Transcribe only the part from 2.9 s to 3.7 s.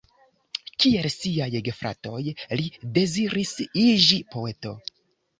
deziris